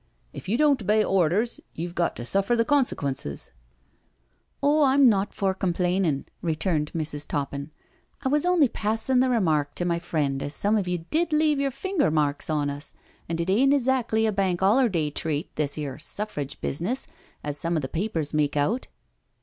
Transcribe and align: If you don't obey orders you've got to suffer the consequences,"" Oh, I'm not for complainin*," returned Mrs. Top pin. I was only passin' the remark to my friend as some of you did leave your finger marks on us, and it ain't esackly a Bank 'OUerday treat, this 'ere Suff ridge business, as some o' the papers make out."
If 0.33 0.49
you 0.49 0.57
don't 0.57 0.81
obey 0.81 1.03
orders 1.03 1.59
you've 1.75 1.93
got 1.93 2.15
to 2.15 2.25
suffer 2.25 2.55
the 2.55 2.65
consequences,"" 2.65 3.51
Oh, 4.63 4.81
I'm 4.83 5.07
not 5.09 5.31
for 5.31 5.53
complainin*," 5.53 6.25
returned 6.41 6.91
Mrs. 6.93 7.27
Top 7.27 7.51
pin. 7.51 7.69
I 8.23 8.29
was 8.29 8.43
only 8.43 8.67
passin' 8.67 9.19
the 9.19 9.29
remark 9.29 9.75
to 9.75 9.85
my 9.85 9.99
friend 9.99 10.41
as 10.41 10.55
some 10.55 10.75
of 10.75 10.87
you 10.87 11.05
did 11.11 11.31
leave 11.31 11.59
your 11.59 11.69
finger 11.69 12.09
marks 12.09 12.49
on 12.49 12.67
us, 12.71 12.95
and 13.29 13.39
it 13.39 13.51
ain't 13.51 13.75
esackly 13.75 14.27
a 14.27 14.31
Bank 14.31 14.61
'OUerday 14.61 15.13
treat, 15.13 15.55
this 15.55 15.77
'ere 15.77 15.99
Suff 15.99 16.35
ridge 16.35 16.59
business, 16.61 17.05
as 17.43 17.59
some 17.59 17.77
o' 17.77 17.79
the 17.79 17.87
papers 17.87 18.33
make 18.33 18.57
out." 18.57 18.87